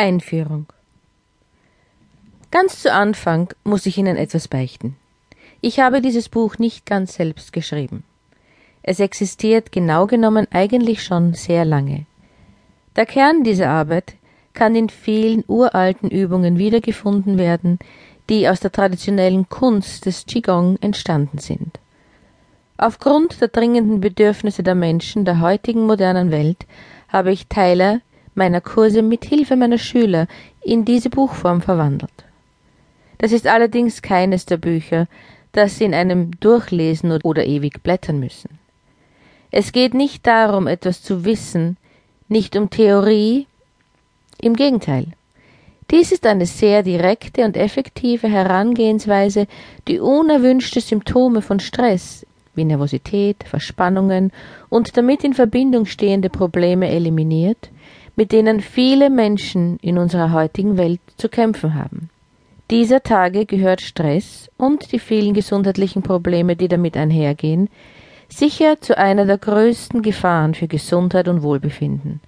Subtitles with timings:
[0.00, 0.64] Einführung
[2.50, 4.96] Ganz zu Anfang muss ich Ihnen etwas beichten.
[5.60, 8.02] Ich habe dieses Buch nicht ganz selbst geschrieben.
[8.82, 12.06] Es existiert genau genommen eigentlich schon sehr lange.
[12.96, 14.14] Der Kern dieser Arbeit
[14.54, 17.78] kann in vielen uralten Übungen wiedergefunden werden,
[18.30, 21.78] die aus der traditionellen Kunst des Qigong entstanden sind.
[22.78, 26.64] Aufgrund der dringenden Bedürfnisse der Menschen der heutigen modernen Welt
[27.08, 28.00] habe ich Teile
[28.40, 30.26] meiner Kurse mit Hilfe meiner Schüler
[30.62, 32.24] in diese Buchform verwandelt.
[33.18, 35.06] Das ist allerdings keines der Bücher,
[35.52, 38.58] das Sie in einem durchlesen oder ewig blättern müssen.
[39.50, 41.76] Es geht nicht darum, etwas zu wissen,
[42.28, 43.46] nicht um Theorie,
[44.40, 45.08] im Gegenteil.
[45.90, 49.48] Dies ist eine sehr direkte und effektive Herangehensweise,
[49.86, 54.32] die unerwünschte Symptome von Stress wie Nervosität, Verspannungen
[54.70, 57.70] und damit in Verbindung stehende Probleme eliminiert,
[58.16, 62.10] mit denen viele Menschen in unserer heutigen Welt zu kämpfen haben.
[62.70, 67.68] Dieser Tage gehört Stress und die vielen gesundheitlichen Probleme, die damit einhergehen,
[68.28, 72.20] sicher zu einer der größten Gefahren für Gesundheit und Wohlbefinden.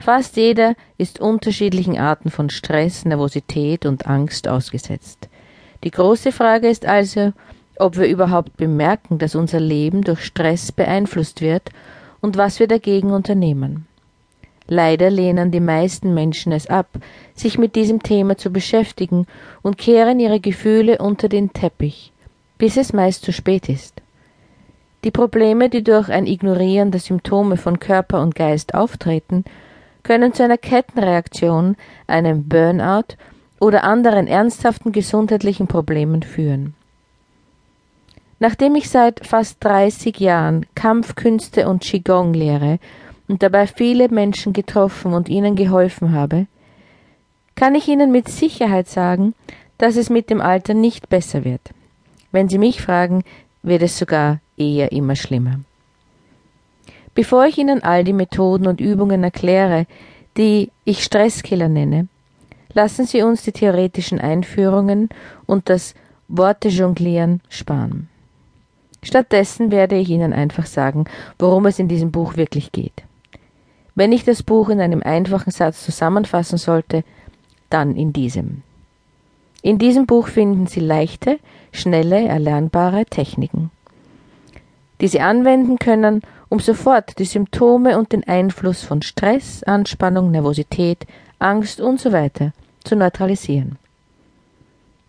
[0.00, 5.28] Fast jeder ist unterschiedlichen Arten von Stress, Nervosität und Angst ausgesetzt.
[5.84, 7.32] Die große Frage ist also,
[7.78, 11.70] ob wir überhaupt bemerken, dass unser Leben durch Stress beeinflusst wird
[12.20, 13.86] und was wir dagegen unternehmen.
[14.68, 16.88] Leider lehnen die meisten Menschen es ab,
[17.34, 19.26] sich mit diesem Thema zu beschäftigen
[19.62, 22.12] und kehren ihre Gefühle unter den Teppich,
[22.58, 24.02] bis es meist zu spät ist.
[25.04, 29.44] Die Probleme, die durch ein Ignorieren der Symptome von Körper und Geist auftreten,
[30.04, 31.76] können zu einer Kettenreaktion,
[32.06, 33.16] einem Burnout
[33.58, 36.74] oder anderen ernsthaften gesundheitlichen Problemen führen.
[38.38, 42.78] Nachdem ich seit fast 30 Jahren Kampfkünste und Qigong lehre
[43.32, 46.46] und dabei viele Menschen getroffen und ihnen geholfen habe,
[47.54, 49.34] kann ich Ihnen mit Sicherheit sagen,
[49.78, 51.62] dass es mit dem Alter nicht besser wird.
[52.30, 53.24] Wenn Sie mich fragen,
[53.62, 55.60] wird es sogar eher immer schlimmer.
[57.14, 59.86] Bevor ich Ihnen all die Methoden und Übungen erkläre,
[60.36, 62.08] die ich Stresskiller nenne,
[62.74, 65.08] lassen Sie uns die theoretischen Einführungen
[65.46, 65.94] und das
[66.28, 68.10] Worte jonglieren sparen.
[69.02, 71.06] Stattdessen werde ich Ihnen einfach sagen,
[71.38, 73.04] worum es in diesem Buch wirklich geht.
[73.94, 77.04] Wenn ich das Buch in einem einfachen Satz zusammenfassen sollte,
[77.70, 78.62] dann in diesem.
[79.62, 81.38] In diesem Buch finden Sie leichte,
[81.72, 83.70] schnelle, erlernbare Techniken,
[85.00, 91.06] die Sie anwenden können, um sofort die Symptome und den Einfluss von Stress, Anspannung, Nervosität,
[91.38, 92.28] Angst usw.
[92.38, 92.50] So
[92.84, 93.78] zu neutralisieren.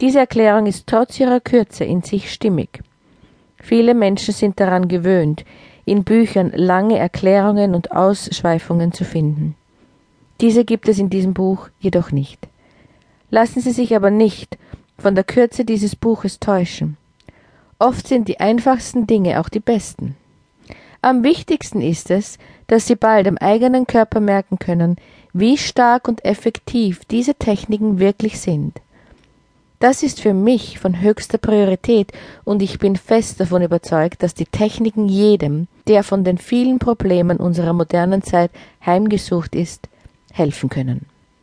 [0.00, 2.80] Diese Erklärung ist trotz ihrer Kürze in sich stimmig.
[3.56, 5.44] Viele Menschen sind daran gewöhnt,
[5.88, 9.54] in Büchern lange Erklärungen und Ausschweifungen zu finden.
[10.40, 12.48] Diese gibt es in diesem Buch jedoch nicht.
[13.30, 14.58] Lassen Sie sich aber nicht
[14.98, 16.96] von der Kürze dieses Buches täuschen.
[17.78, 20.16] Oft sind die einfachsten Dinge auch die besten.
[21.00, 24.96] Am wichtigsten ist es, dass Sie bald am eigenen Körper merken können,
[25.32, 28.80] wie stark und effektiv diese Techniken wirklich sind.
[29.80, 32.10] Das ist für mich von höchster Priorität
[32.44, 37.38] und ich bin fest davon überzeugt, dass die Techniken jedem, der von den vielen Problemen
[37.38, 38.50] unserer modernen Zeit
[38.84, 39.88] heimgesucht ist,
[40.32, 41.06] helfen können.